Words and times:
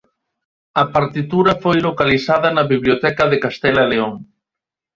A 0.81 0.83
partitura 0.95 1.53
foi 1.63 1.77
localizada 1.89 2.47
na 2.55 2.63
Biblioteca 2.73 3.23
de 3.31 3.37
Castela 3.43 3.81
e 3.85 3.87
León. 3.93 4.13